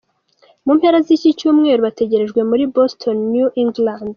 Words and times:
Mu 0.65 0.71
mpera 0.77 0.97
z’iki 1.05 1.29
cyumweru 1.39 1.81
bategerejwe 1.87 2.41
muri 2.49 2.63
Boston 2.75 3.17
New 3.33 3.47
England. 3.63 4.07